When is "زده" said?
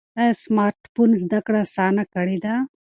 1.23-1.39